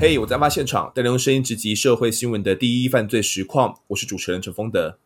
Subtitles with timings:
[0.00, 3.80] 嘿我在案发现场，带您用声音直击社会新闻的第一犯罪实况。
[3.88, 4.96] 我是主持人陈丰德。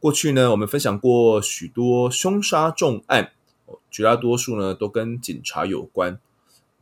[0.00, 3.32] 过去呢，我们分享过许多凶杀重案，
[3.90, 6.18] 绝大多数呢都跟警察有关。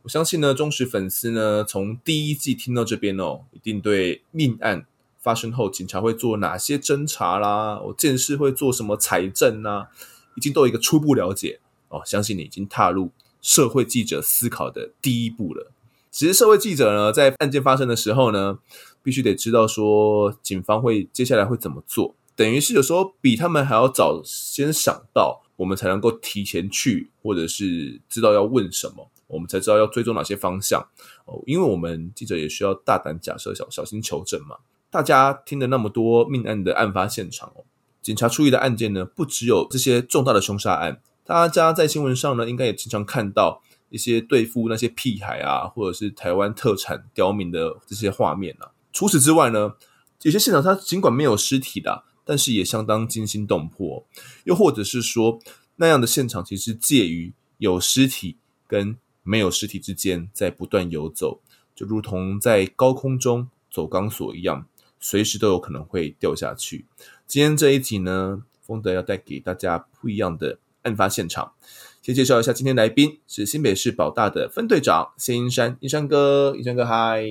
[0.03, 4.85] 我相信呢，忠实粉丝呢，从第一季听到这边哦，一定对命案
[5.19, 9.87] 发生后警察会做哪些侦查啦，我见识会做什么采证呐，
[10.35, 11.59] 已经都有一个初步了解
[11.93, 12.01] 哦。
[12.05, 13.11] 相信你已经踏入
[13.41, 15.71] 社会记者思考的第一步了。
[16.11, 18.59] 其实社会记者呢，在案件发生的时候呢，
[19.01, 30.87] 必须得知道说警方会接下来会怎么做，等于是有时候比他们还要早先想到，我们才能够提前去，或者是知道要问什么，我们才知道要追踪哪些方向
[31.25, 31.41] 哦。
[31.47, 34.57] 因为我们记者也需要大胆假设，小小心求证嘛。
[34.91, 37.65] 大家听了那么多命案的案发现场哦，
[38.03, 43.61] 警察处理的案件呢，不只有这些重大的凶杀案，大家在新闻上呢，应该也经常看到。
[43.89, 48.71] 一些对付那些屁孩啊，或者是台湾特产刁民的这些画面啊。
[48.91, 49.75] 除此之外呢，
[50.23, 54.03] 有些现场它尽管没有尸体的，但是也相当惊心动魄。
[54.45, 55.39] 又或者是说，
[55.75, 61.41] 那样的现场其实介于有尸体跟没有尸体之间，在不断游走，
[61.75, 64.65] 就如同在高空中走钢索一样，
[64.99, 66.87] 随时都有可能会掉下去。
[67.27, 71.53] 今天这一集呢，丰德要带给大家不一样的案发现场。
[72.01, 77.23] 先介绍一下今天来宾，是新北市保大的分队长谢英山，英山哥，英山哥嗨，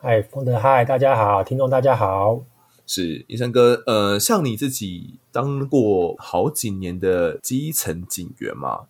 [0.00, 2.42] 嗨，冯德嗨，大家好，听众大家好，
[2.86, 8.80] 是英山哥，呃，像你自己当过好几年的基层警员嘛，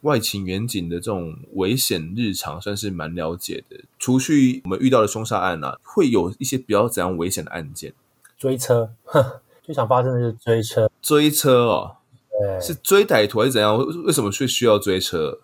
[0.00, 3.84] 外勤员警的这种危险日常算是蛮了解的。
[3.96, 7.92] 除去我们遇到的凶杀案啊，会有一些比较怎样危险的案件？
[8.36, 8.90] 追车，
[9.62, 11.98] 最常发生的就是追车，追车哦。
[12.40, 13.76] 对是追歹徒还是怎样？
[14.04, 15.40] 为什么会需要追车？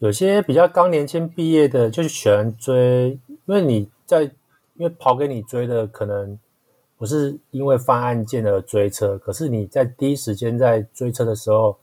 [0.00, 6.38] 有些比较刚年轻毕业的，就是喜欢追，因为你在，因为跑给你追的可能
[6.96, 11.78] 不是因为犯案件而追车，可是你在第一时间在追车的时候，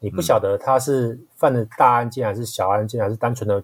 [0.00, 3.62] 你不晓得他是犯了大案件还是小案件，还是单纯的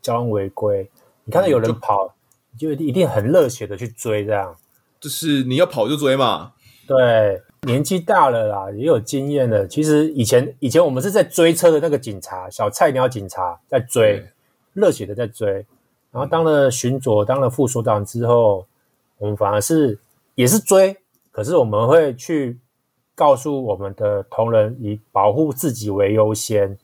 [0.00, 0.88] 交通违规。
[1.24, 2.14] 你看到有人跑，
[2.52, 4.56] 你就一定很热血的去追，这样。
[5.00, 6.52] 就是你要跑就追嘛。
[6.86, 7.42] 对。
[7.62, 9.66] 年纪大了啦，也有经验了。
[9.66, 14.24] 其实以前以前我们是在追车的那个警察，小菜鸟警察在追，
[14.72, 15.66] 热血的在追。
[16.10, 18.66] 然后当了巡佐，当了副所长之后，
[19.18, 19.98] 我们反而是
[20.34, 20.96] 也是追，
[21.30, 22.58] 可是我们会去
[23.14, 26.78] 告诉我们的同仁，以保护自己为优先，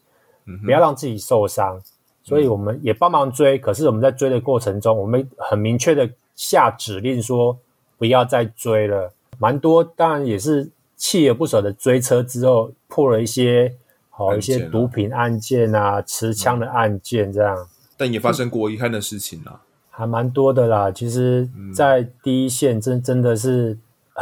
[0.45, 1.81] 嗯、不要让自己受伤。
[2.23, 7.57] 所以我们也帮忙追，可是我们在追的过程中，我们很明确的下指令说，
[7.97, 9.13] 不要再追了。
[9.39, 13.75] 蛮多，当然也是锲而不舍的追车之后，破了一些
[14.11, 17.69] 好、哦、一些毒品案件啊、持枪的案件这样。
[17.99, 19.61] 但也发生过遗憾的事情啊，
[19.91, 20.91] 还蛮多的啦。
[20.91, 23.79] 其实，在第一线真真的是，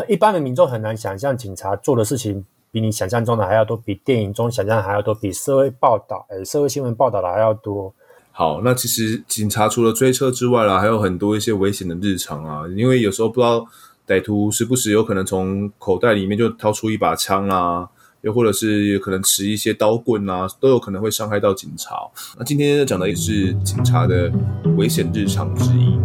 [0.09, 7.93] 一般的民众很难想象，警察做的事情比你想象中的还要多，比电影中想象的还要多，比社会报道、呃社会新闻报道的还要多。
[8.33, 13.65] 好，那其实警察除了追车之外啦，还有很多一些危险的日常啊，因为有时候不知道。
[14.07, 17.89] 歹徒时不时有可能从口袋里面就掏出一把枪啊，
[18.21, 21.97] 又或者是可能持一些刀棍啊，都有可能会伤害到警察。
[22.39, 24.31] 那今天讲的也是警察的
[24.77, 25.99] 危险日常之一。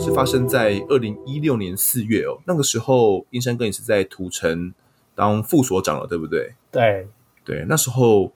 [0.00, 4.74] 是发生在二零一六年四月哦，那个时候英山哥也是在土城。
[5.18, 6.54] 当副所长了，对不对？
[6.70, 7.08] 对
[7.44, 8.30] 对，那时候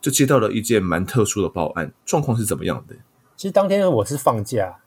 [0.00, 2.94] 就接到了一件蛮特殊的报案，状况是怎么样的？
[3.36, 4.78] 其实当天我是放假，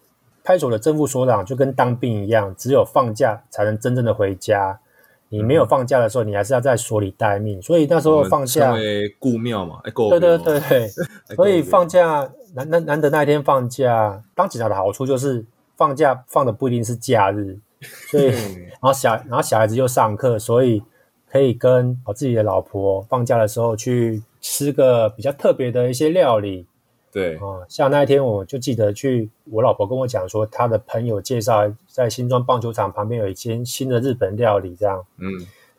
[0.43, 4.79] 派出所的正副所长就跟当兵一样，只有放假才能真正的回家。
[5.29, 7.61] 你没有放假的时候，你还是要在所里待命。
[7.61, 10.87] 所以那时候放假，因为顾庙嘛，哎，对对对对，
[11.35, 15.45] 所以放假难难难得那一天放假，当警察的好处就是
[15.75, 17.59] 放假放的不一定是假日，
[18.09, 20.81] 所以然后小然后小孩子又上课，所以。
[21.29, 26.65] 可以跟我自己的老婆放假的时候去吃个比较特别的一些料理，
[27.11, 27.35] 对。
[27.37, 35.27] 啊，像那一天我就记得去，我老婆跟我讲说，她的朋友介绍在新庄棒球场旁边有一间新的日本料理，这样，嗯，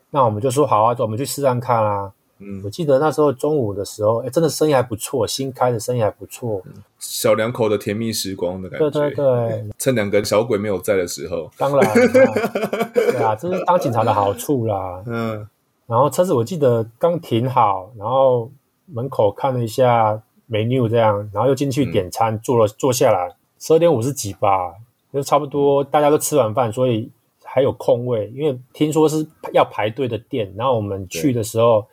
[0.09, 2.11] 那我们就说好啊，走，我们去试试看啊。
[2.39, 6.61] 嗯，我记得那时候中午的时候，哎，真的生意还不错，新开的生意还不错，
[6.99, 8.89] 小两口的甜蜜时光的感觉。
[8.89, 11.49] 对对对，趁两个小鬼没有在的时候。
[11.57, 11.93] 当然，
[12.93, 15.03] 对啊，这是当警察的好处啦。
[15.07, 15.47] 嗯，
[15.87, 18.51] 然后车子我记得刚停好，然后
[18.85, 24.73] 门口看了一下 menu 这样，然后又进去点餐，坐了坐下来，十二点五十几吧，
[25.11, 27.09] 就差不多大家都吃完饭，所以
[27.43, 28.31] 还有空位。
[28.35, 31.85] 因为听说是要排队的店，然后我们去的时候，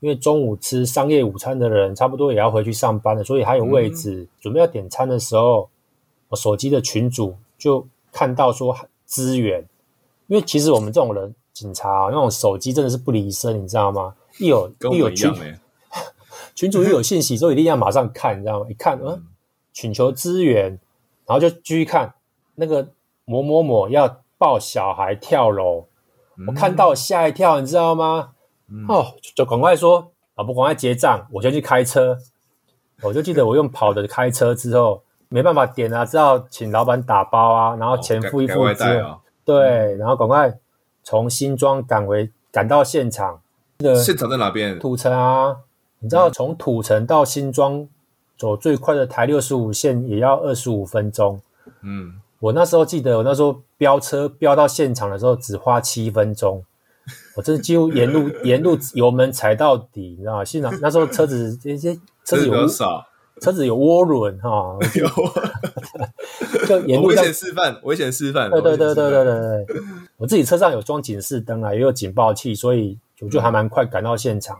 [0.00, 4.22] 因为中午吃商业午餐的人差不多也要回去上班了，所以还有位置。
[4.22, 5.68] 嗯、准备要点餐的时候，
[6.28, 9.66] 我手机的群主就看到说支援，
[10.26, 11.34] 因为其实我们这种人。
[11.54, 14.14] 警察、啊、那种手机真的是不离身，你知道吗？
[14.38, 15.28] 一有一,一有群
[16.54, 18.66] 群主一有信息，就一定要马上看，你知道吗？
[18.70, 19.24] 一看，嗯，
[19.72, 20.78] 请求支援，
[21.26, 22.14] 然后就继续看
[22.54, 22.90] 那个
[23.24, 25.86] 某某某要抱小孩跳楼，
[26.36, 28.34] 嗯、我看到吓一跳，你知道吗？
[28.70, 32.18] 嗯、哦，就赶快说，老婆赶快结账，我先去开车。
[33.02, 40.58] 我就记得我用跑的开车之后，没办法点啊，只好请老板打包啊，然后钱付一付之后，哦、对，然后赶快。
[41.04, 43.40] 从新庄赶回赶到现场，
[44.04, 44.78] 现场在哪边？
[44.78, 45.56] 土城啊，
[46.00, 47.88] 你知道从土城到新庄
[48.36, 51.40] 走最快的台六十五线也要二十五分钟。
[51.80, 56.62] 嗯，我那时候记得，我那时候飙车飙到现场的时候只花七分钟，
[57.38, 60.44] 我真的几乎沿路 沿路油门踩到底，你知道吗？
[60.44, 61.94] 现场那时候车子这些
[62.24, 63.06] 车子有少。
[63.40, 65.06] 车子有涡轮哈， 有，
[66.66, 68.50] 就沿路危险示范，危险示范。
[68.50, 69.76] 对对对对对对对，
[70.16, 74.58] 我自己车上有装警示灯啊，也有警报器，所以我就还蛮快赶到现场。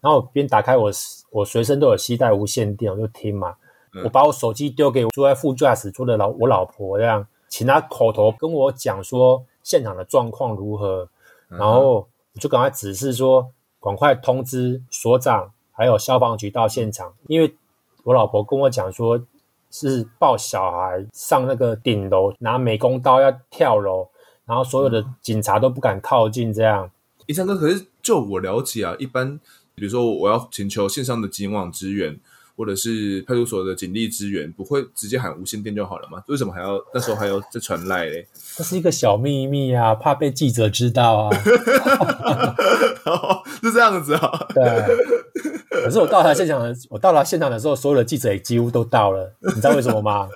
[0.00, 0.90] 然后边打开我
[1.32, 3.56] 我随身都有携带无线电，我就听嘛。
[4.02, 11.06] 我把我手机丢给坐在副驾驶座的老我老婆，这样请她口头跟我讲说现场的状况如何，
[11.48, 13.50] 然后我就赶快指示说
[13.80, 17.54] 赶快通知所长还有消防局到现场，因为。
[18.04, 19.18] 我老婆跟我讲说，
[19.70, 24.06] 是抱小孩上那个顶楼，拿美工刀要跳楼，
[24.44, 26.52] 然后所有的警察都不敢靠近。
[26.52, 26.90] 这样，
[27.24, 29.40] 一山哥，可是就我了解啊，一般
[29.74, 32.20] 比如说我要请求线上的警网支援，
[32.56, 36.22] 或者是派出所的警力支援，不会直接喊无线电就好了吗？
[36.28, 38.26] 为什么还要那时候还要再传赖嘞？
[38.56, 41.30] 这是一个小秘密啊，怕被记者知道啊。
[43.62, 44.46] 是这样子啊？
[44.54, 44.62] 对。
[45.70, 49.32] 可是我到达现场的，我到达现场的时候，所有的记者也几乎都到了。
[49.40, 50.28] 你知道为什么吗？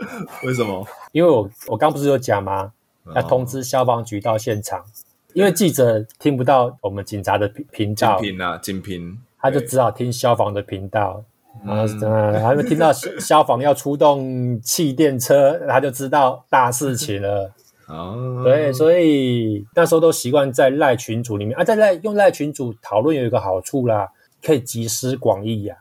[0.44, 0.86] 为什么？
[1.12, 2.72] 因为我我刚不是有讲吗？
[3.14, 4.84] 要通知消防局到现场，
[5.32, 11.24] 因为记者听不到我们警察的频频道，警频啊，警频，他就只好听消防的频道。
[11.64, 17.52] 然后嗯，还没听到消防要出动气垫车，他就知道大事情了。
[17.88, 24.08] 哦，对，所以那时候都习惯在赖群组里面啊，在赖用赖群组讨论有一个好处啦。
[24.40, 25.74] 可以集思广益呀，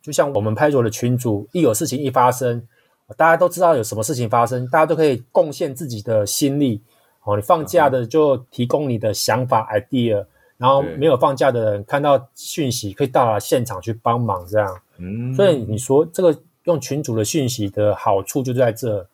[0.00, 2.62] 就像我们派出所的群组，一有事情一发生，
[3.16, 6.80] 大家都知道有什么事情发生，大家都可以贡献自己的心力。
[7.24, 10.24] 哦，你放假的就提供你的想法 idea，
[10.58, 14.80] 然后没有放假的人看到讯息可以到达现场去帮忙，这样。
[14.98, 19.06] 嗯，所以你说这个用群主的讯息的好处就在这，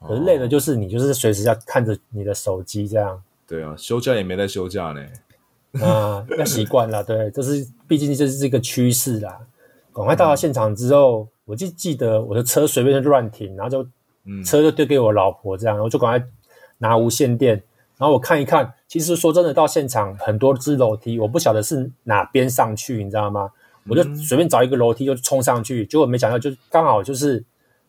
[0.00, 3.22] 可是累的就是你就是随时要看着你的手机这样。
[3.46, 5.84] 对啊，休假也没在休假呢。
[5.84, 9.38] 啊，要习惯了，对，这是毕竟这是这个趋势啦。
[9.92, 13.84] 赶快到了现场之后，我就记得我的车随便就乱停，然后就
[14.44, 16.26] 车就丢给我老婆这样，我就赶快
[16.78, 17.54] 拿无线电，
[17.96, 18.72] 然后我看一看。
[18.86, 23.50] 其实说真的，到现场很多只楼梯，我不晓得是哪边上去，你知道吗？
[23.88, 27.44] 我就随便找一个楼梯就冲上去，结果没想到就刚好就是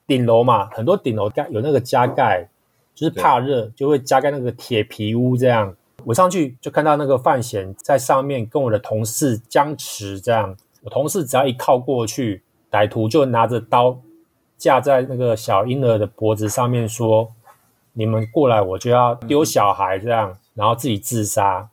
[0.08, 2.50] 顶楼嘛，很多顶楼盖有那个加盖，
[2.96, 5.76] 就是怕热就会加盖那个铁皮屋这样。
[6.06, 10.58] 我上去就看到那个范闲在上面跟我的同事僵持，这样。
[10.82, 14.02] 我同事只要一靠过去，歹徒就拿着刀
[14.58, 17.32] 架在那个小婴儿的脖子上面，说
[17.94, 21.70] ：“你们过来，我就要丢小孩。”这样，然后自己自杀。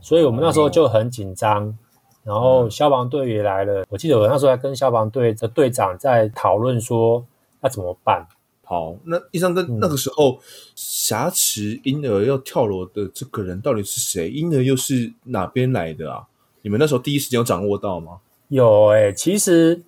[0.00, 1.76] 所以我们那时候就很紧张，
[2.24, 3.84] 然后消防队也来了。
[3.88, 7.24] 我记得我那时候还跟消防队的队长在讨论说
[7.60, 8.26] 要怎么办。
[8.64, 10.38] 好，那医生哥那个时候
[10.74, 14.30] 挟持婴儿要跳楼的这个人到底是谁？
[14.30, 16.24] 婴儿又是哪边来的啊？
[16.62, 18.20] 你们那时候第一时间有掌握到吗？
[18.48, 19.82] 有诶、欸，其实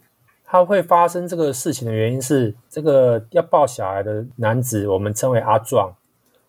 [0.45, 5.95] 他会发生这个事情的原因是，这个要抱小孩的男子，我们称为阿壮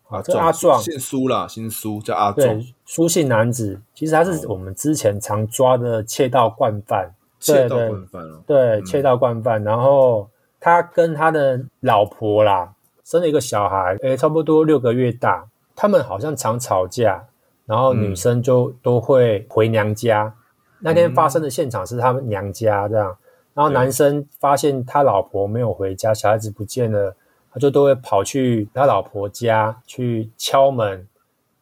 [0.09, 10.29] 啊，这阿壮姓苏啦，姓苏叫阿壮，对，苏姓男子，其实他是我们之前常抓的窃盗惯犯，窃盗惯犯哦，对，窃盗惯犯，然后。
[10.59, 12.73] 他跟他的老婆啦，
[13.05, 15.45] 生了一个小孩，诶，差不多六个月大。
[15.75, 17.23] 他们好像常吵架，
[17.67, 20.23] 然后女生就都会回娘家。
[20.23, 20.33] 嗯、
[20.79, 23.15] 那天发生的现场是他们娘家这样，
[23.53, 27.15] 然后男生发现他老婆没有回家，小孩子不见了，
[27.57, 31.07] 他就都会跑去他老婆家去敲门，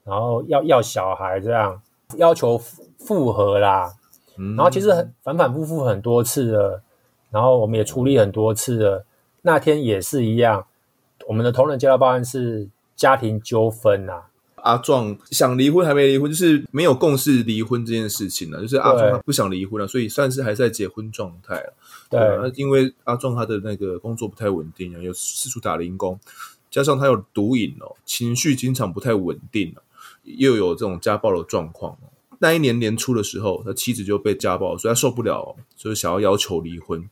[0.04, 1.82] 然后要要小孩这样，
[2.18, 2.58] 要求
[3.00, 3.94] 复合啦。
[4.36, 6.82] 然后其实很反反复复很多次了。
[7.32, 9.06] 然后我们也处理很多次了，
[9.44, 10.68] 那天也是一样，
[11.28, 14.24] 我们的同仁接到报案是家庭纠纷啊。
[14.66, 18.60] 阿壮想离婚还没离婚，就是没有共识离婚这件事情呢。
[18.60, 21.74] 就是阿壮他不想离婚了，所以算是还在结婚状态了。
[22.10, 26.20] 对，那，因为阿壮他的那个工作不太稳定啊，有四处打零工，
[26.72, 29.76] 加上他有毒瘾哦，情绪经常不太稳定，
[30.24, 31.96] 又有这种家暴的状况。
[32.40, 37.08] 那一年年初的时候，他妻子就被家暴，所以他受不了，所以想要要求离婚。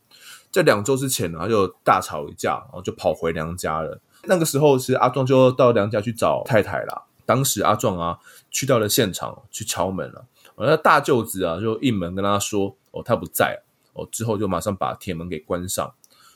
[0.50, 4.00] 在两周之前呢，他就大吵一架，然后就跑回娘家了。
[4.24, 7.02] 那个时候是阿壮就到娘家去找太太啦。
[7.26, 8.18] 当时阿壮啊
[8.50, 10.26] 去到了现场去敲门了，
[10.56, 13.60] 那大舅子啊就应门跟他说：“哦，他不在
[13.94, 15.94] 哦。”之后就马上把铁门给关上。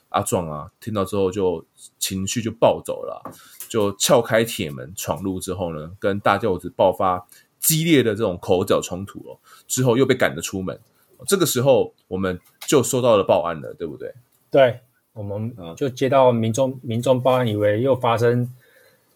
[0.08, 1.62] 阿壮啊听到之后就
[1.98, 3.22] 情绪就暴走了，
[3.68, 7.26] 就撬开铁门闯入之后呢，跟大舅子爆发
[7.60, 9.38] 激烈的这种口角冲突哦。
[9.66, 10.80] 之后又被赶了出门。
[11.26, 14.14] 这个时候我们就收到了报案了，对不对？
[14.50, 14.80] 对，
[15.12, 18.50] 我们就接到民众民众报案，以为又发生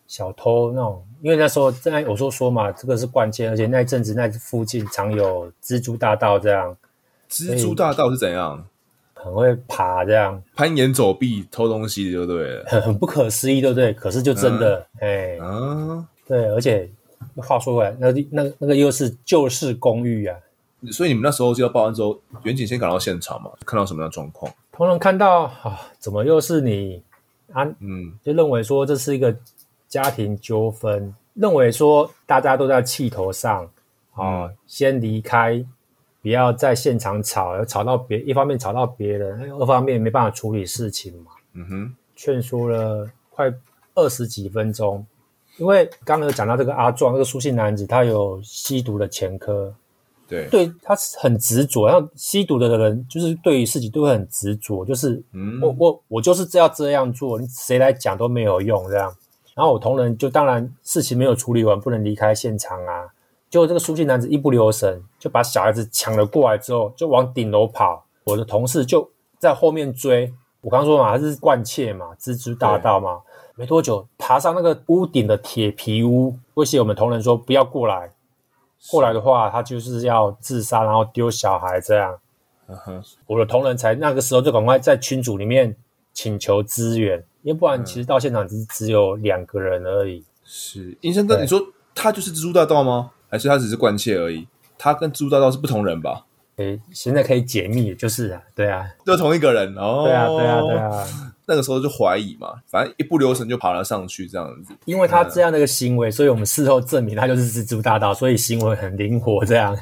[0.07, 1.07] 小偷那种。
[1.23, 6.77] 因为那时候在我说说嘛，这个是关键，而且那一阵子那附近常有蜘蛛大盗这样。
[7.31, 8.67] 蜘蛛大盗是怎样？
[9.15, 12.65] 很会爬这样，攀岩走壁偷东西，对不对？
[12.67, 13.93] 很很不可思议，对不对？
[13.93, 16.91] 可是就真的，哎、嗯，对，而且
[17.37, 20.37] 话说回来，那那那个又是旧式公寓啊，
[20.91, 24.53] 所以你们那时候就要报案之后，远景先赶到现场嘛，看到什么样的状况？
[24.73, 27.01] 同仁看到啊，怎么又是你
[27.53, 27.63] 啊？
[27.79, 29.33] 嗯，就认为说这是一个。
[29.93, 33.63] 家庭纠纷，认为说大家都在气头上，
[34.15, 35.63] 啊、嗯，先离开，
[36.23, 41.33] 不要在现场吵，吵到别一方面吵到别人，二方面没办法处理事情嘛。
[41.53, 43.53] 嗯哼，劝说了快
[43.95, 45.05] 二十几分钟，
[45.59, 49.75] 因为刚刚有讲到这个阿壮，这个书信男子，他有吸毒的前科，
[50.27, 59.15] 对，对，他很执着，然后吸毒的人就是对于事情都会很执着，就是、嗯、我我我就是要这样做，你谁来讲都没有用，这样。
[59.55, 63.09] 然后我同仁就当然事情没有处理完，不能离开现场啊。
[63.51, 68.07] 结果这个书记男子一不留神，就把小孩子抢了过来之后，就往顶楼跑。
[68.25, 70.33] 我的同事就在后面追。
[70.63, 73.21] 我刚刚说嘛，他是惯窃嘛，蜘蛛大盗嘛。
[73.55, 78.11] 没多久，爬上那个屋顶的铁皮屋，威胁我们同仁说不要过来。
[78.91, 82.19] 过来的话，他就是要自杀，然后丢小孩这样。
[82.69, 83.15] Uh huh.
[83.27, 85.77] 我的同仁才那个时候就赶快在群组里面
[86.15, 87.23] 请求支援。
[87.43, 90.25] 因为不然，其实到现场只只有两个人而已。
[90.45, 91.61] 是，英生哥，你说
[91.95, 93.11] 他就是蜘蛛大盗吗？
[93.29, 94.47] 还是他只是关切而已？
[94.79, 96.27] 他跟蜘蛛大盗是不同人吧？
[96.57, 100.03] 诶，现在可以解密，就是啊，对啊，就同一个人哦。
[100.05, 101.07] 对啊，对啊，对啊。
[101.47, 104.73] 那个时候就怀疑嘛，反正一不留神就爬了上去，这样子。
[104.85, 109.77] 因为他这样的一个行为，所以我们事后证明他就是蜘蛛大盗，所以行为很灵活，这样。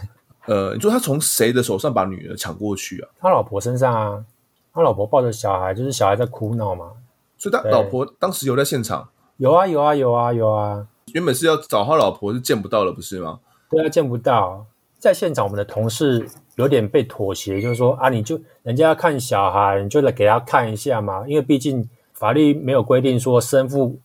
[0.47, 3.09] 呃，你说他从谁的手上把女儿抢过去啊？
[3.21, 4.25] 他老婆身上啊，
[4.73, 6.93] 他老婆抱着小孩，就是小孩在哭闹嘛。
[7.41, 9.09] 所以他老婆当时有在现场？
[9.39, 10.87] 有啊有啊有啊有啊！
[11.15, 13.41] 原本是要找他老婆，是见不到了，不是吗？
[13.71, 14.67] 对啊，见不到。
[14.99, 21.25] 在现场，我们的同事有点被妥协，就是说啊，你就人家要看小孩，你就来给他看一下嘛。
[21.27, 23.99] 因为毕竟法律没有规定说生父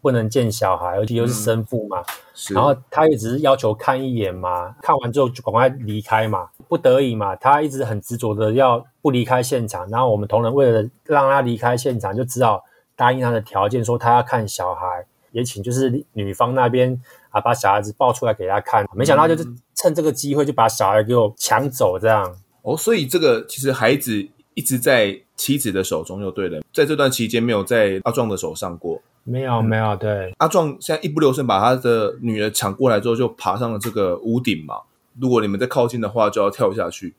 [0.00, 2.00] 不能见小孩，而且又是生父嘛。
[2.00, 9.88] 嗯、然后他也只是要求看一眼嘛，看完之后就赶快离开嘛，不得已嘛，他一直很执着的要不离开现场。
[9.88, 12.64] 然后我们同仁为了让他离开现场，就只好。
[13.00, 18.86] 答应他的条件，说他要看小孩，也请就是女方那边啊把小孩子抱出来给他看。
[18.94, 19.42] 没想到就是
[19.74, 22.36] 趁这个机会就把小孩给我抢走，这样。
[22.60, 26.60] 哦，所以这个其实孩子一直在妻子的手中，就对了。
[26.74, 29.96] 在这段期间没有在阿壮的手上过，没有没有。
[29.96, 34.74] 对，阿壮现在一不留神把他的女儿抢过来之后，就爬上了这个屋顶嘛。
[35.20, 37.14] 如果你们再靠近的话，就要跳下去。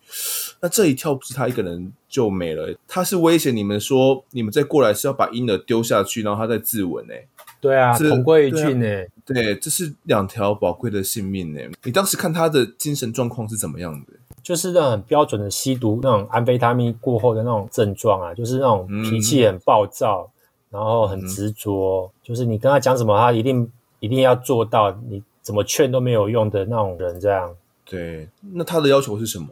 [0.60, 7.14] 那这一跳不是他一个人就没了，他是威胁你们说，你们再过来是要把婴儿丢下去，然后他再自刎呢？
[7.60, 8.86] 对啊，是同归于尽呢。
[9.24, 11.62] 对，这是两条宝贵的性命呢。
[11.84, 14.14] 你当时看他的精神状况是怎么样的？
[14.42, 20.28] 就是那种很标准的吸毒那种安非他命过后的那种症状啊，就是那种脾气很暴躁，
[20.72, 27.56] 嗯、然后很执着，嗯、就是你跟他讲什么，他一定一定要做到，你怎么劝都没有用的那种人，这样。
[27.92, 29.48] 对，那他的要求是什么？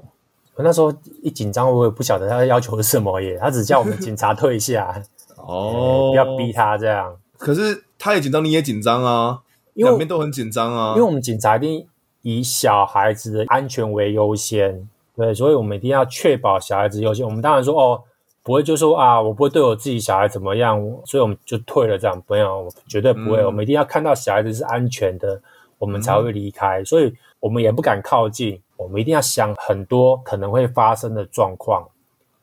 [0.55, 3.37] 我那时候一紧张，我也不晓得他的要求是什么耶。
[3.37, 5.01] 他只叫我们警察退下，
[5.35, 7.15] 哦， 不要逼他这样。
[7.37, 9.41] 可是他也紧张，你也紧张啊，
[9.73, 10.91] 因为两边都很紧张啊。
[10.91, 11.85] 因为我们警察一定
[12.21, 17.25] 以小孩子的安全为优先，对，所以我们一定要确保小孩子优先。
[17.25, 18.01] 我们当然说哦，
[18.43, 22.21] 不会就说啊，我不会对我自己小孩怎么样，所以我们就退了这样。
[22.27, 23.41] 不要，我绝对不会。
[23.41, 25.41] 嗯、我们一定要看到小孩子是安全的，
[25.77, 26.81] 我们才会离开。
[26.81, 27.13] 嗯、所以。
[27.39, 31.87] 我们也不敢靠近，我们一定要想很多可能会发生的状况，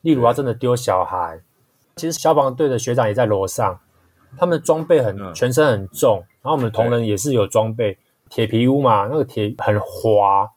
[0.01, 1.39] 例如要真的丢小孩。
[1.95, 3.79] 其实消防队的学长也在楼上，
[4.37, 7.97] 他们装备很、嗯、全身很重，然后我们同仁也是有装备，
[8.29, 10.47] 铁皮屋嘛，那个铁很滑，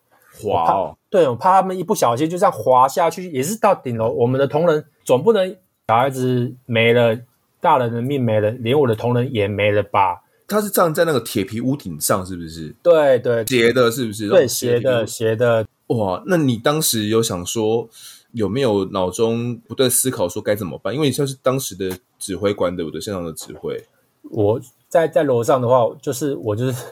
[0.42, 0.96] 滑哦。
[1.08, 4.10] 对，我怕他们一不小心就这样滑下去，也是到顶楼。
[4.10, 5.56] 我们的同仁总不能
[5.88, 7.18] 小孩子没了，
[7.60, 10.22] 大人的命没了，连我的同仁也没了吧？
[10.50, 12.74] 他是站在那个铁皮屋顶上，是不是？
[12.82, 14.28] 对对，斜的，是不是？
[14.28, 15.64] 对，斜的斜的。
[15.86, 17.88] 哇，那你当时有想说，
[18.32, 20.92] 有没有脑中不断思考说该怎么办？
[20.92, 23.00] 因为你像是当时的指挥官，对不对？
[23.00, 23.80] 现场的指挥。
[24.22, 26.84] 我在在楼上的话，就是我就是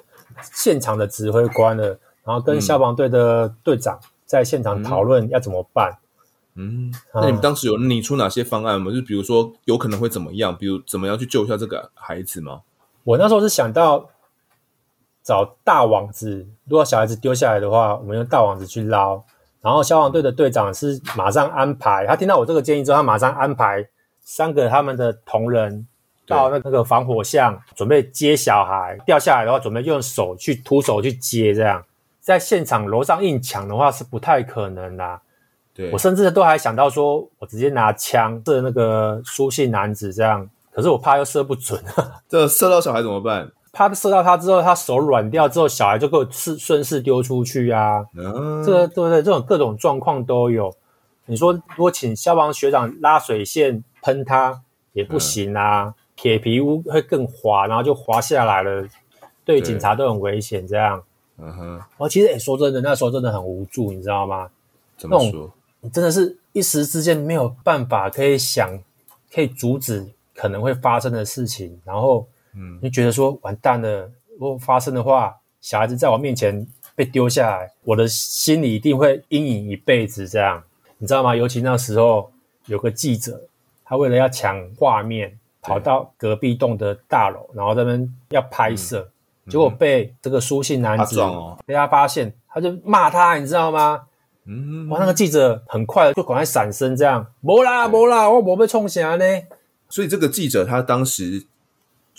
[0.55, 5.99] 现场的指挥官了，然后跟消防队的队长在现场讨论要怎么办。
[6.55, 8.93] 嗯，那你们当时有拟出哪些方案吗？
[8.93, 10.57] 就比如说有可能会怎么样？
[10.57, 12.61] 比如怎么样去救一下这个孩子吗？
[13.09, 14.11] 我那时候是想到。
[15.25, 19.23] 找大网子，如果小孩子丢下来的话，我们用大网子去捞。
[19.61, 23.87] 然后消防队的队长是马上安排，他听到我这个建议之后，他马上安排
[24.23, 25.87] 三个他们的同仁
[26.27, 31.53] 到那个防火巷，准备接小孩掉下来的话，准备用手去徒手去接。
[31.53, 31.85] 这样
[32.23, 35.21] 在现场楼上硬抢的话是不太可能的。
[35.75, 40.49] 对，我甚至都还想到说，我直接拿枪射那个苏姓男子这样，
[40.79, 41.83] 可是我怕又射不准。
[42.29, 43.51] 这射到小孩怎么办？
[43.73, 48.07] 怕射到他之后，他手软掉之后，小孩就给我顺顺势丢出去啊！
[48.17, 49.21] 嗯、这个对不对？
[49.21, 50.73] 这种各种状况都有。
[51.27, 58.87] 你说如果请消防学长拉水线喷他也不行啊，嗯、铁皮屋会更滑，然后就滑下来了，
[59.45, 60.65] 对警察都很危险。
[60.65, 61.03] 这样，
[61.39, 61.81] 嗯哼。
[61.97, 64.49] 我其实也说真的，那时候真的很无助，你知道吗？
[64.97, 65.51] 怎么说？
[65.81, 68.79] 你真的是一时之间没有办法可以想，
[69.35, 70.07] 可以阻止
[70.39, 72.27] 可能会发生的事情，然后。
[72.55, 76.67] 嗯，你觉得说完蛋了，如果发生的话，小孩子在我面前
[76.97, 80.27] 被丢下来，我的心里一定会阴影一辈子。
[80.27, 80.61] 这样，
[80.97, 81.37] 你知道吗？
[81.37, 82.33] 尤其那时候
[82.65, 83.39] 有个记者，
[83.85, 89.09] 他为了要抢画面，跑到隔壁栋的大楼，然后在那边要拍摄，
[89.45, 91.21] 嗯、结果被这个书信男子
[91.67, 94.07] 被他发现，他就骂他，你知道吗？
[94.47, 99.25] 嗯，哇，那个记者很快就赶快闪身，这样，没啦没啦，我没被冲下呢。
[99.89, 101.45] 所以这个记者他当时。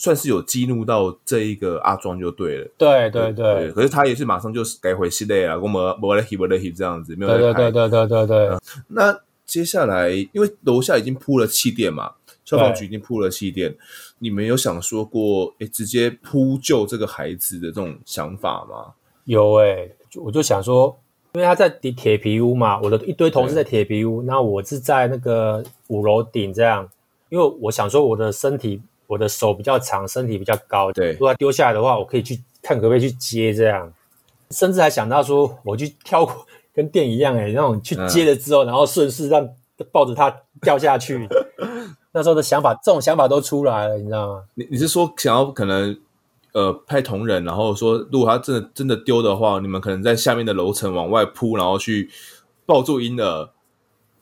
[0.02, 3.72] 算是有激怒到这一个阿庄就对了，对对对，对。
[3.74, 8.62] 可是他也是马上就改回系列了，我们我来 hit 我来 hit 这样子，没有对对对对对对、嗯。
[8.88, 12.14] 那接下来，因为楼下已经铺了气垫嘛，
[12.46, 13.76] 消防局已经铺了气垫，
[14.20, 18.94] 你们有想说过，诶，直接扑救这个孩子的这种想法吗？
[19.26, 20.98] 有诶、欸，我就想说，
[21.34, 26.90] 因为他在铁铁皮屋嘛，我的一堆同事在铁皮屋，那我是在那个五楼顶这样，
[27.30, 28.82] 因为我想说我的身体。
[29.10, 33.92] 我的手比较长，身体比较高，对，如果他丢下来的话，我可以去看可不可以去接这样，
[34.52, 39.50] 甚至还想到说，我去跳过跟电影一样，诶那种去接了之后，嗯、然后顺势让
[39.92, 41.28] 抱着它掉下去。
[42.14, 44.44] 那时候的想法，这种想法都出来了，你知道吗？
[44.54, 46.00] 你你是说想要可能
[46.54, 52.12] 呃派同仁，然后说如果他真的真的丢的话，你们可能在下面的楼层往外扑，然后去
[52.68, 53.50] 抱住婴儿，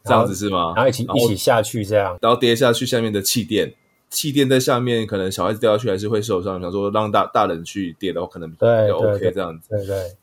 [0.07, 0.73] 这样子是吗？
[0.75, 3.73] 然后一起一起下去这样，然后跌下去下面的气垫。
[4.09, 6.61] 气垫在下面，可能小孩子掉下去还是会受伤。
[6.61, 9.67] 想说让大大人去跌的话，可能比较 OK 这样子。
[9.69, 10.15] 对对，对，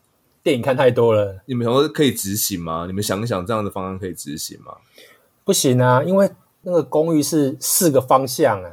[0.42, 1.36] 电影看太多了。
[1.44, 2.84] 你们想说可以执行吗？
[2.86, 4.72] 你们想一想这样的方案可以执行吗？
[5.44, 6.30] 不行啊，因为
[6.62, 8.70] 那个公寓是四个方向啊，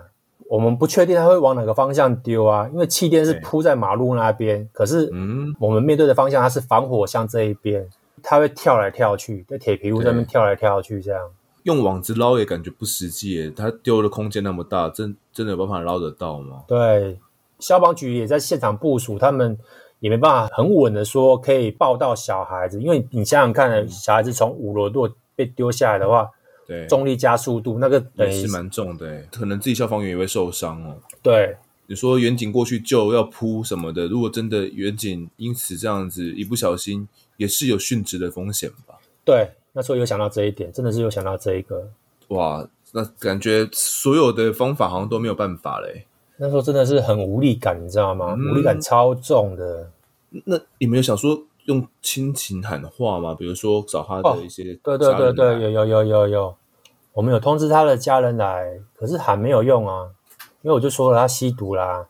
[0.48, 2.70] 我们不确定它会往哪个方向丢啊。
[2.72, 7.86] 因为气垫是铺在马路那边，可是嗯，我们面对的方向它是防火巷这一边，
[8.24, 11.22] 它会跳来跳去，在铁皮屋上面跳来跳去这样。
[11.64, 16.64] 用网子捞也感觉不实际耶，它丢的空间那么大，真真的有办法捞得到吗？
[16.68, 17.20] 对，
[17.60, 19.56] 消防局也在现场部署，他们
[20.00, 26.28] 也没办法很稳的说可以抱到小孩子，因为你想想看，嗯、小孩子从五楼如果被丢下来的话，
[26.66, 30.98] 对，重力加速度那个也是蛮重的，可能自己消防员也会受伤哦。
[31.22, 31.56] 对，
[31.86, 37.08] 你说远景过去救要扑什么的，如果真的远景因此这样子一不小心，
[37.42, 39.00] 也是有殉职的风险吧？
[39.26, 39.52] 对。
[39.74, 41.88] 那时候有想到这一点，真的是有想到这一个。
[42.28, 46.06] 哇，那感觉所有的方法好像都没有办法嘞。
[46.36, 48.36] 那时候真的是很无力感，你知道吗？
[48.38, 49.90] 嗯、无力感超重的。
[50.44, 53.34] 那你没有想说用亲情喊话吗？
[53.34, 56.56] 比如说找他的一些、哦、对对对对，有有有有有，
[57.14, 60.10] 我们有通知他的家人来，可是喊没有用啊，
[60.64, 62.08] 因为我就说了他吸毒啦。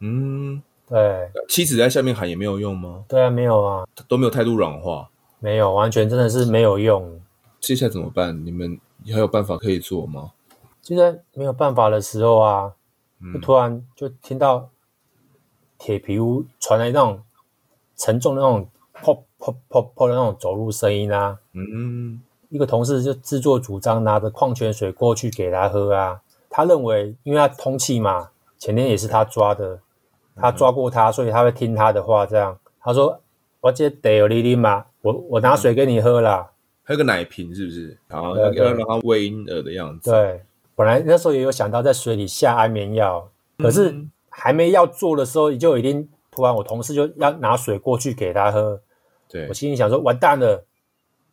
[0.00, 1.30] 嗯，对。
[1.48, 3.04] 妻子在下面喊也没有用吗？
[3.08, 5.08] 对啊，没有啊，都没有态度软化。
[5.38, 7.18] 没有，完全真的是没有用。
[7.60, 8.44] 接下来怎么办？
[8.44, 8.78] 你们
[9.10, 10.32] 还有办法可以做吗？
[10.82, 12.74] 就在没有办法的时候啊，
[13.32, 14.68] 就突然就听到
[15.78, 17.22] 铁皮屋传来那种
[17.96, 21.38] 沉重的那种砰砰砰砰的那种走路声音啊。
[21.52, 26.22] 嗯，一个同事就自作主张拿着矿泉水过去给他喝啊。
[26.48, 29.80] 他认为，因为他通气嘛，前天也是他抓的，
[30.40, 32.24] 他抓过他，所以他会听他的话。
[32.24, 33.20] 这样，他说
[33.60, 36.50] ：“我这得有哩哩嘛，我我拿水给你喝啦。”
[36.82, 37.96] 还有个奶瓶，是不是？
[38.08, 40.10] 然后要让他喂婴儿的样子。
[40.10, 40.42] 对，
[40.74, 43.94] 本来那时候也有想到在水里下安眠药，可是
[44.28, 48.80] 还没要做的时候，就已经突然我同事就要拿水过去给他喝。
[49.28, 50.64] 对，我心里想说：“完蛋了。”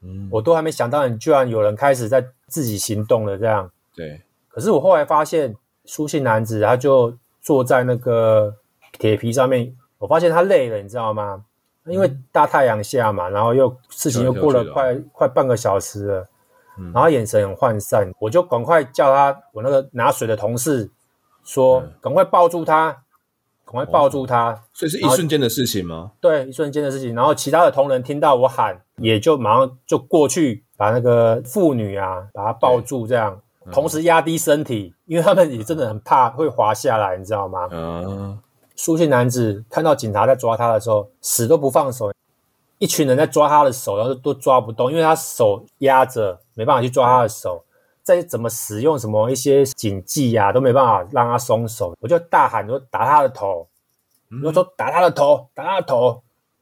[0.04, 3.72] 嗯，我都还没想到，你居然有人开始在自己行动了，这样。
[3.96, 4.22] 对。
[4.48, 8.54] 可是我后来发现，苏姓男子他就坐在那个
[8.98, 11.44] 铁皮上面，我发现他累了，你知道吗？
[11.86, 16.28] 因为大太阳下嘛，然后又事情又过了快快半个小时了，
[16.94, 20.92] 然后眼神很涣散，我就赶快叫他，我那个拿水的同事
[21.46, 22.92] 说：“赶快抱住他，
[23.64, 26.12] 赶快抱住他。”所以是一瞬间的事情吗？
[26.20, 27.16] 对，一瞬间的事情。
[27.16, 37.70] 然后其他的同仁听到我喊，也就马上就过去把那个妇女啊，把她抱住，这样同时压低身体，因为他们也真的很怕会滑下来，你知道吗？
[37.72, 38.38] 嗯。
[38.78, 42.14] 苏姓男子看到警察在抓他的时候，死都不放手。
[42.78, 47.66] 一群人在抓他的手，然后都抓不动，因为他手压着，没办法去抓他的手。
[48.04, 51.94] 再怎么使用什么一些警技呀、啊，都没办法让他松手。
[52.00, 53.68] 我就大喊说：“打他的头！”
[54.46, 56.22] 我说：“打他的头，打他的头！”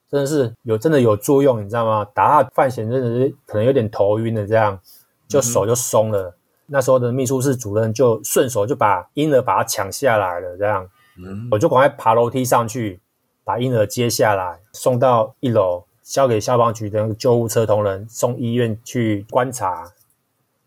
[0.10, 2.08] 真的是有真的有作用，你知道吗？
[2.14, 4.80] 打他范闲真的是可能有点头晕的，这样
[5.28, 6.34] 就手就松了。
[6.68, 10.90] 那时候的秘书室主任就顺手就把婴儿把他抢下来了，这样。
[11.18, 13.00] 嗯，我就赶快爬楼梯上去，
[13.44, 19.92] 把婴儿接下来送到一楼，交给消防局的救护车同仁送医院去观察。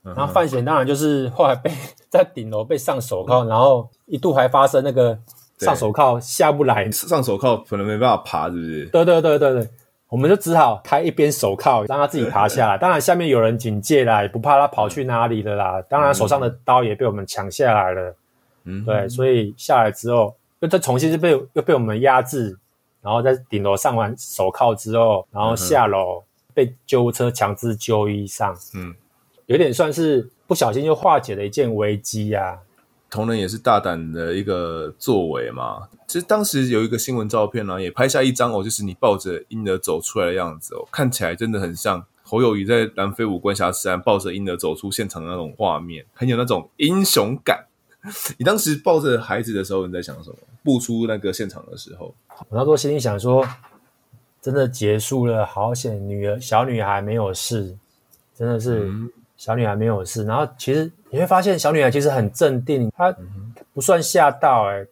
[0.03, 1.71] 然后范闲当然就是后来被
[2.09, 5.19] 在顶楼被上手铐，然后一度还发生那个
[5.59, 8.87] 上手铐下不来，上手铐可能没办法爬，是不是？
[8.87, 9.69] 对对对对对，
[10.09, 12.79] 我们就只好开一边手铐让他自己爬下来。
[12.79, 15.83] 当然下面有人警戒啦，也不怕他跑去哪里了啦。
[15.91, 18.15] 当然手上的刀也被我们抢下来了。
[18.69, 22.59] 嗯，对，所以下来之后，又再重新就被又被我们压制，
[23.01, 28.55] 然后在顶楼上完手铐之后，然后下楼被救护车强制就医上。
[28.75, 28.95] 嗯，
[29.47, 32.59] 有点算是不小心就化解了一件危机啊。
[33.11, 35.89] 同仁也是大胆的一个作为嘛。
[36.07, 47.65] 其实当时有一个新闻照片呢、啊，也拍下一张哦，就是你抱着婴儿走出来的样子哦，看起来真的很像侯友宜在南非五关辖治安抱着婴儿走出现场的那种画面，很有那种英雄感。
[48.39, 50.37] 你当时抱着孩子的时候，你在想什么？
[50.63, 53.47] 步出那个现场的时候，我那时候心里想说，
[54.41, 57.75] 真的结束了，好险，女儿小女孩没有事，
[58.37, 58.91] 真的是
[59.37, 60.25] 小女孩没有事。
[60.25, 63.15] 然后其实你会发现，小女孩其实很镇定，她
[63.73, 64.89] 不算吓到、欸，诶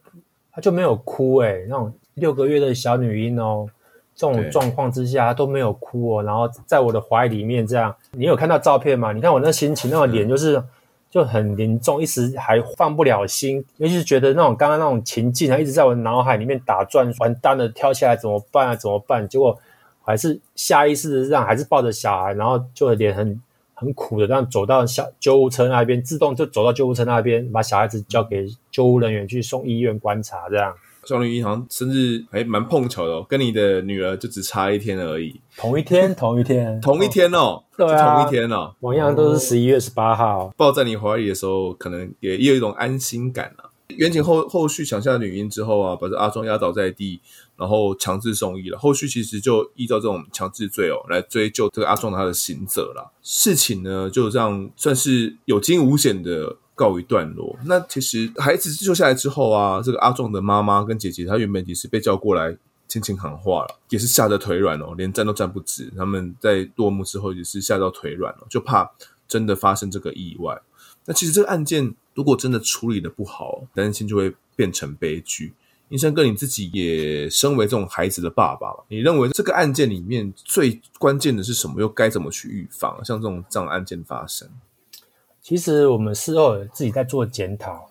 [0.52, 3.68] 她就没有哭、欸，诶那种六个月的小女婴哦，
[4.14, 9.12] 这种状况之下她都没有哭哦，然后在我的怀里面这样，你有看到照片吗？
[9.12, 10.62] 你看我那心情，那个脸就是。
[11.10, 18.76] 就很凝重，一时还放不了心，尤其是觉得那种刚刚那种情境啊，一直在我脑海里面打转，完蛋了，跳起来怎么办啊？
[18.76, 19.26] 怎么办？
[19.26, 19.58] 结果
[20.02, 23.40] 还是下意识的这样，还是抱着小孩，然后就脸很
[23.74, 30.74] 很苦的这样走到小救护车那边，自动就走到救护车那边，把小孩子交给救护人员去送医院观察，这样。
[31.06, 35.40] 小女婴好像生日还蛮碰巧的哦，跟你的女儿就只差一天而已。
[35.56, 40.52] 同一天， 同一天，同一天哦，对啊，同一天哦，同样都是十一月十八号。
[40.56, 43.70] 抱在你怀里的时候，可能也也有一种安心感啊。
[43.88, 47.20] 远景后后续抢下女婴之后啊，把这阿壮压倒在地，
[47.56, 48.76] 然后强制送医了。
[48.76, 53.12] 后续其实就依照这种强制罪哦来追究这个阿壮他的刑责了。
[53.22, 56.56] 事情呢就这样算是有惊无险的。
[56.76, 57.58] 告一段落。
[57.64, 65.90] 那其实孩子救下来之后啊，这个阿壮的妈妈跟姐姐，她原本也是被叫过来轻轻喊话了，也是吓得腿软哦，连站都站不直。
[65.96, 68.88] 他们在落幕之后也是吓到腿软了，就怕
[69.26, 70.60] 真的发生这个意外。
[71.06, 75.54] 那其实这个案件如果真的处理得不好，担心就会变成悲剧。
[75.88, 81.80] 医生哥，你自己也身为这种孩子的爸爸，你认为这个案件里面最关键的是什么？
[81.80, 84.48] 又该怎么去预防像这种这样案件发生？
[85.46, 87.88] 其实我们事后自己在做检讨，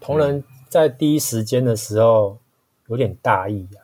[0.00, 2.36] 同仁在第一时间的时候
[2.88, 3.78] 有点大意啊，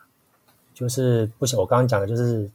[0.75, 2.51] 就是不想我刚刚讲的，就是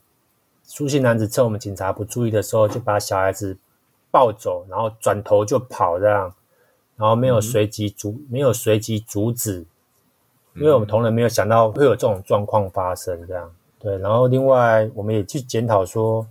[0.63, 3.57] 苏姓男子趁我们警察不注意的时候，就把小孩子
[4.11, 6.35] 抱走，然后转头就跑这样，
[6.97, 9.65] 然后没有随即阻，没有随即阻止，
[10.55, 13.49] 因为我们同仁没有想到会有这种状况发生这样。
[13.79, 16.27] 对，然后另外我们也去检讨说，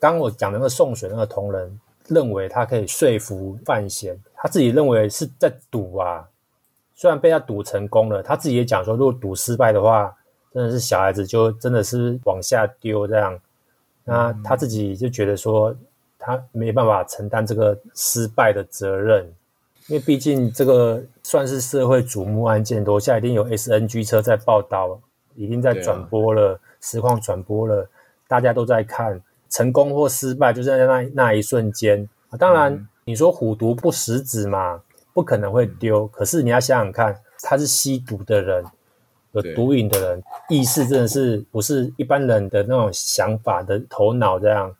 [0.00, 1.78] 刚刚我讲的那个送水那个同仁。
[2.08, 6.28] 认为他可以说服范闲，他自己认为是在赌啊。
[6.94, 10.16] 虽然被他赌成功了，他自己也讲说，如果赌失败的话，
[10.52, 13.38] 真的是小孩子就真的是往下丢这样。
[14.04, 15.76] 那他自己就觉得说，
[16.18, 19.30] 他没办法承担这个失败的责任。
[19.88, 24.98] 因为毕竟这个算是社会瞩目案件，楼下一定有 SNG 车在报道，
[25.36, 27.88] 已经在转播了，啊、实况转播了，
[28.26, 29.20] 大家都在看，
[29.56, 32.06] 成功或失败就在那那一瞬间。
[32.28, 34.82] 啊、当然，嗯、你说虎毒不食子嘛，
[35.14, 36.04] 不可能会丢。
[36.04, 38.64] 嗯、可是你要想想看，他是吸毒的人，
[39.32, 44.74] 有毒瘾的人，意识真的是不是一般人的那种想法的头脑这样，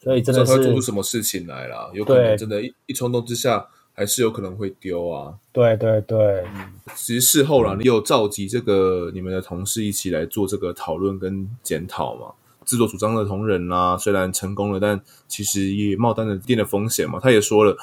[0.00, 3.66] 所以真的是做出什么事情来了，有可能真的一，一一冲动之下。
[3.92, 5.34] 还是有可能会丢啊！
[5.52, 12.32] 对对对，嗯，其实事后啦，你有召集这个你们的同事一起来做这个讨论跟检讨嘛？
[12.70, 17.18] 自作主张的同仁啦，虽然成功了，但其实也冒担了一定的风险嘛。
[17.20, 17.76] 他也说了，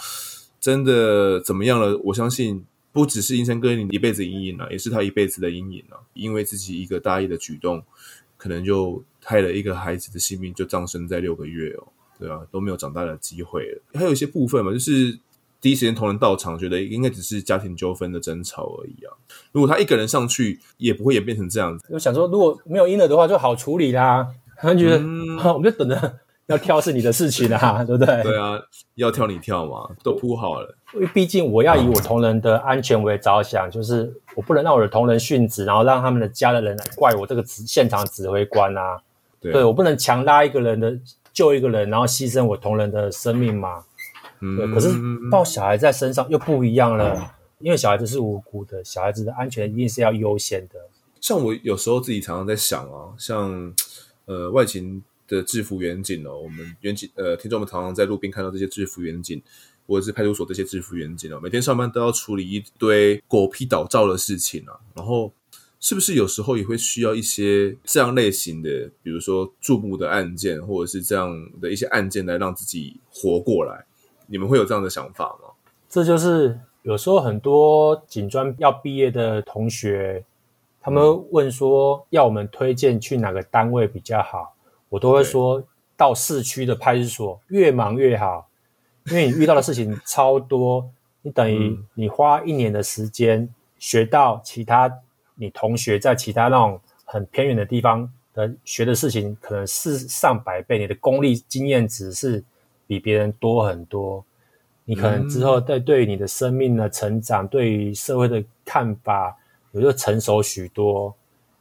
[0.62, 1.98] 真的怎么样了？
[2.06, 6.00] 我相信不只是英山哥你一辈子阴影了，也是他一辈子的阴影了。
[6.14, 7.84] 因为自己一个大意的举动，
[8.38, 11.84] 可能就害了一个孩子的性命，就葬身在六个月哦，
[12.18, 13.82] 对啊，都没有长大的机会了。
[13.94, 15.20] 还有一些部分嘛，就是。
[15.60, 19.10] 第一时间同仁到场，觉得应该只是家庭纠纷的争吵而已啊。
[19.52, 21.84] 如果他一个人上去，也不会演变成这样子。
[21.90, 24.28] 就想说，如果没有婴儿的话，就好处理啦。
[24.60, 28.24] 他觉得，嗯、 我们就等着要跳是你的事情啊，对不对？
[28.24, 28.60] 对啊，
[28.96, 30.76] 要跳你跳嘛，都铺好了。
[30.94, 38.98] 因为毕竟我要以我同仁的安全为着想，就是我不能让我的同仁殉职，然后让他们的家的人来怪我这个指现场指挥官啊。
[39.40, 40.98] 对，对，我不能强拉一个人的
[41.34, 43.84] 救一个人，然后牺牲我同仁的生命嘛。
[44.40, 44.90] 对，可是
[45.32, 47.26] 抱小孩在身上又不一样了，嗯、
[47.60, 50.76] 因为小孩子是无辜的，小孩子的安全一定是要优先的。
[51.20, 53.74] 像我有时候自己常常在想啊，像
[54.28, 59.42] 呃外勤的制服远景哦，我们远景呃听众们常常在路边看到这些制服远景，
[59.88, 65.34] 或者是派出所这些制服远景哦，每天上班都要处理一堆狗屁倒灶的事情啊，然后
[65.80, 73.86] 是不是有时候也会需要一些这样类型的，比如说注目的案件，或者是这样的一些案件来让自己活过来？
[74.28, 75.50] 你们会有这样的想法吗？
[75.88, 80.26] 这就是有时候很多警专要毕业的同学，
[80.88, 84.56] 他们问说要我们推荐去哪个单位比较好，
[84.88, 85.62] 我都会说
[85.98, 88.48] 到市区的派出所，越忙越好，
[89.08, 90.90] 因为你遇到的事情超多，
[91.22, 94.90] 你等于你花一年的时间学到其他
[95.36, 102.42] 你同学在其他那种很偏远的地方的学的事情，可能是上百倍，你的功力经验值是。
[102.90, 104.24] 比别人多很多，
[104.86, 109.38] 你可能之后在对于你的生命的成长，嗯、对于社会的看法，
[109.80, 111.14] 也就成熟许多。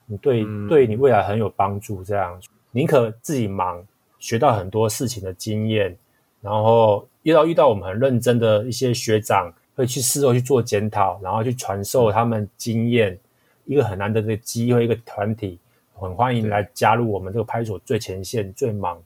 [0.07, 2.05] 你对、嗯、对你未来很有帮助。
[2.05, 3.85] 这样宁可自己忙，
[4.19, 5.97] 学到很多事情的经验，
[6.41, 13.13] 然后遇到遇到我们很认真的一些学长，会去事后去做检讨，然后去传授他们经验。
[13.13, 13.19] 嗯、
[13.67, 15.59] 一个很难得的机会，一个团体
[15.95, 19.03] 很欢迎来加入我们这个派出所最前线，最忙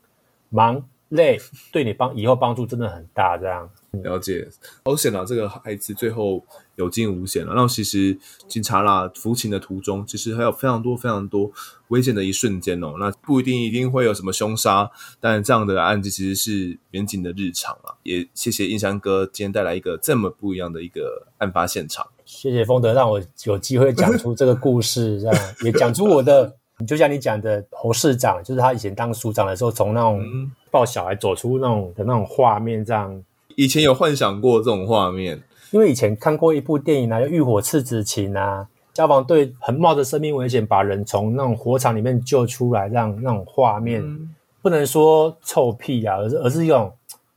[0.49, 0.83] 忙。
[1.11, 1.39] 累
[1.71, 3.69] 对你帮以后帮助真的很大，这样
[4.03, 4.49] 了解。
[4.85, 6.45] 好险啊，这个孩子最后
[6.77, 7.53] 有惊无险了。
[7.55, 8.17] 那其实
[8.49, 11.51] 警察啦，服刑的途中，其实还有非常多非常多
[11.89, 12.95] 危险的一瞬间哦。
[12.99, 17.95] 那不一定一定会有什么凶杀，但这样的案子其实是民警的日常啊。
[18.05, 22.07] 也谢谢印山哥今天带来一个这么不一样的一个案发现场。
[22.25, 26.60] 谢谢丰德，让我有机会讲出这个故事，这样也讲出我的。
[26.87, 30.25] 就像你讲的，侯市长就是他以前当署长的时候，从那种
[30.71, 33.23] 抱小孩走出那种的那种画面，这样。
[33.57, 46.91] 以前有幻想过这种画面，因为以前看过一部电影啊，叫《浴火赤子情》啊，消防队很冒着生命危险把人从那种火场里面救出来，这样那种画面，嗯、不能说臭屁啊，而是而是一种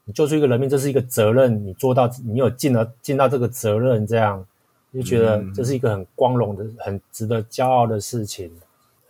[0.05, 4.45] 你救出一个人命，这是一个责任，你做到，你有尽了尽到这个责任，这样
[4.93, 8.49] 就觉得这是一个很光荣的、很值得骄傲的事情。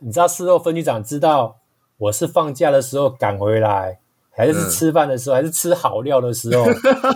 [0.05, 1.57] 你知道事后分局长知道
[1.97, 3.99] 我是放假的时候赶回来，
[4.31, 6.65] 还是吃饭的时候，嗯、还是吃好料的时候？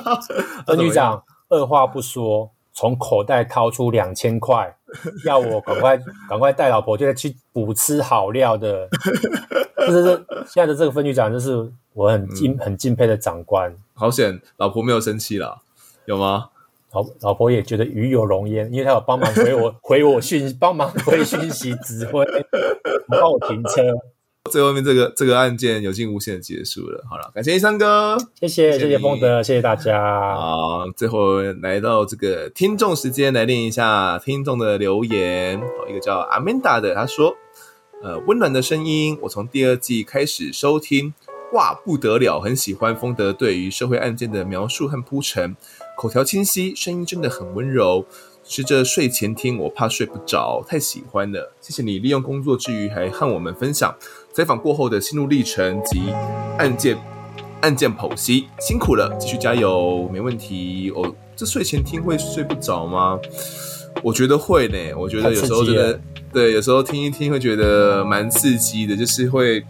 [0.66, 4.74] 分局长二话不说，从口袋掏出两千块，
[5.26, 5.98] 要我赶快
[6.30, 8.88] 赶快带老婆就去补吃好料的。
[9.80, 13.76] 就是现在的这个分局长，就是我很敬、嗯、很敬佩的长官。
[13.96, 15.60] 好险，老婆没有生气啦，
[16.06, 16.50] 有吗？
[16.98, 22.26] 老老婆也觉得与有容焉，因为他有帮忙回我 回我讯，帮忙回讯息指挥，
[23.08, 23.84] 帮我停车。
[24.50, 27.04] 最后面这个这个案件有惊无险的结束了。
[27.10, 30.36] 好了，感谢英山哥，谢谢谢谢丰德，谢谢大家。
[30.36, 35.62] 好，最后来到这个听众时间，来念一下听众的留言。
[35.90, 37.36] 一个叫 Amanda 的，他说
[38.02, 41.14] ：“呃，温暖的声音，我从第二季开始收听，
[41.54, 45.56] 哇，不得了，很喜欢丰德对于社会案件的描述和铺陈。”
[45.98, 48.06] 口条清晰，声音真的很温柔。
[48.44, 51.54] 吃着睡前听，我怕睡不着，太喜欢了。
[51.60, 53.94] 谢谢你利用工作之余还和我们分享
[54.32, 56.12] 采访过后的心路历程及
[56.58, 56.98] 案件
[57.62, 60.92] 案件剖析，辛苦了，继续加油，没问题。
[60.96, 63.20] 哦这睡前听会睡不着吗？
[64.04, 64.78] 我觉得会呢。
[64.98, 66.00] 我觉得有时候真的，
[66.32, 69.64] 对，有时候听一听会觉得蛮刺激的，就是会。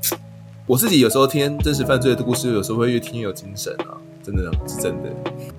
[0.68, 5.10] 我自己有时候听真实犯罪的故事，有时候会越听越有精神啊，真的是真的。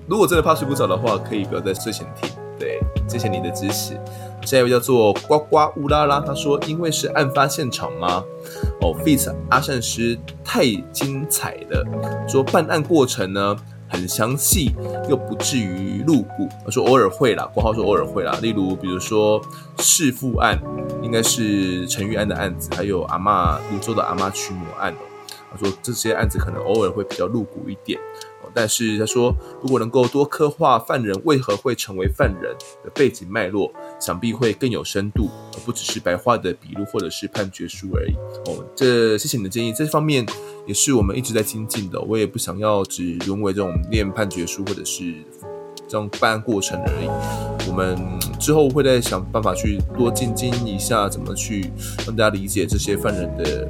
[0.07, 2.29] 如果真的怕睡不着的话，可以不要在睡前听。
[2.59, 3.99] 对，谢谢你的支持。
[4.45, 8.23] 下一位叫做呱呱乌拉拉，他说：“因为是案发现场吗？”
[8.81, 9.33] 哦，feat.
[9.49, 11.83] 阿善师太精彩了，
[12.27, 13.55] 说办案过程呢
[13.89, 14.71] 很详细，
[15.09, 16.47] 又不至于露骨。
[16.63, 19.41] 他说偶尔会啦，括号说偶尔会啦，例如比如说
[19.77, 20.59] 弑父案。
[21.01, 24.97] 应该是陈玉安的案子，还有阿嬷芦洲的阿嬷驱魔案哦。
[25.49, 27.97] 他说这些案子可能偶尔会比较露骨一点，
[28.53, 38.13] 但是他说如果能够多刻画犯人为何会成为犯人的背景脉络，想必会更有深度，而不只是白话的笔录或者是判决书而已。
[38.51, 40.25] 哦，这谢谢你的建议，这方面
[40.69, 41.99] 也是我们一直在精进的。
[41.99, 45.15] 我也不想要只沦为这种念判决书或者是。
[45.91, 47.97] 这种办案过程而已，我们
[48.39, 51.71] 之后会再想办法去多精进一下，怎么去
[52.05, 53.67] 让大家理解这些犯人的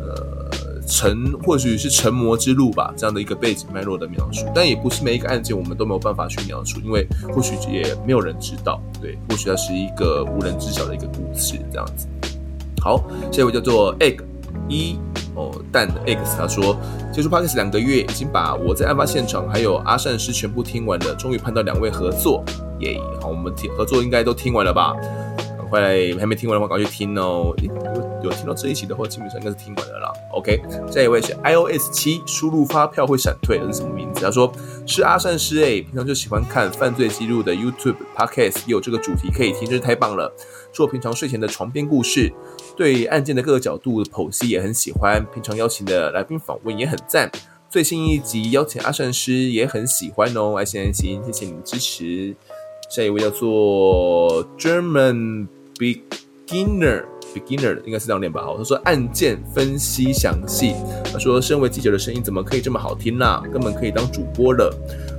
[0.00, 4.46] 呃成或许是成魔之路吧，这样的一个背景脉络的描述。
[4.54, 12.06] 但也不是每一个案件我们都没有办法去描述，因为或许也没有人知道，对，或许它是一个无人知晓的一个故事，这样子。
[12.80, 14.20] 好，下一位叫做 egg
[14.68, 14.96] 一。
[15.70, 16.76] 蛋 X 他说，
[17.12, 22.44] 接触 Podcast 两个月，已经把我在案发现场还有阿善师全部听完了，终于盼到两位合作，
[22.80, 24.94] 耶、好，我们听合作应该都听完了吧？
[25.58, 25.80] 赶快
[26.18, 27.54] 还没听完的话，赶快去听哦。
[28.22, 30.12] 有有听到这一期的话，基本上应该是听完了啦。
[30.32, 34.22] OK，下一位是 iOS 七，输入发票会闪退，这是什么名字？
[34.22, 34.52] 他说
[34.84, 40.30] 是阿善师诶，平常就喜欢看犯罪记录的 YouTube Podcast，也有这个主题可以听，真是太棒了。
[40.72, 42.32] 做平常睡前的床边故事。
[42.76, 47.30] 对案件的各个角度剖析也很喜欢，平常邀请的来宾访问也很赞。
[47.68, 52.34] 最新一集邀请阿善师也很喜欢哦，爱心爱心，谢谢你的支持。
[52.88, 58.42] 下一位叫做 German Beginner Beginner，应该是这样念吧？
[58.42, 60.74] 好，他说案件分析详细。
[61.12, 63.40] 他说身为记者的声音怎么可以这么好听呢？
[63.52, 64.74] 根本可以当主播了。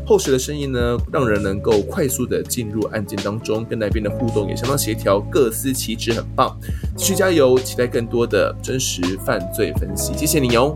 [0.06, 6.58] 厚实的声音呢，让人能够快速的进入案件当中，跟来宾的互动也相当协调，各司其职，很棒。
[6.98, 10.14] 继续加油，期待更多的真实犯罪分析。
[10.18, 10.76] 谢谢你哦。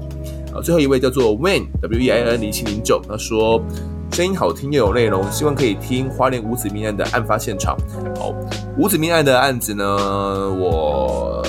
[0.53, 3.61] 好，最后一位叫做 Wayne W E I N 零七零九，他说
[4.11, 7.75] 声音好听又有内容，希望可以听花莲五子命案的案发现场。
[8.17, 8.33] 好，
[8.77, 9.85] 五子命案的案子呢，
[10.53, 11.43] 我。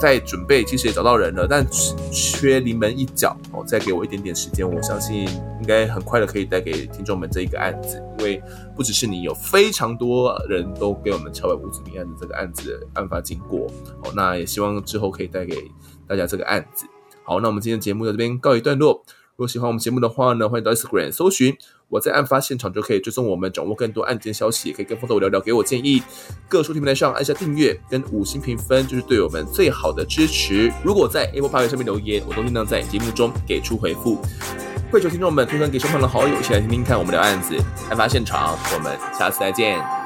[0.00, 1.64] 在准备，其实也找到人了，但
[2.10, 3.62] 缺临门一脚哦。
[3.64, 5.28] 再给我一点点时间，我相信
[5.62, 8.02] 应该很快的可以带给听众们这一个案子。
[8.18, 8.42] 因为
[8.76, 13.66] 不只是你，有非常多人都给我们敲碗五子命案的这个案子的案发经过
[14.02, 14.12] 哦。
[14.14, 15.56] 那也希望之后可以带给
[16.06, 16.84] 大家这个案子。
[17.22, 19.04] 好，那我们今天节目在这边告一段落。
[19.34, 21.56] 如果喜欢我们节目的话呢，欢迎到 Instagram 搜寻
[21.88, 26.02] 我在案发现场，就可以追踪我们，掌握更多案件消息，也可以跟风头聊聊，给我建议。
[26.48, 30.70] 各收听平台上按下订阅跟五星评分，就是对我们最好的支持。
[30.84, 34.20] 如果在 Apple Pay 上面留言，我都尽量在节目中给出回复。
[34.92, 37.56] 跪求听众们推荐给身旁的好友，一起来听听看我们的案子、
[37.88, 38.58] 案发现场。
[38.74, 40.01] 我们下次再见。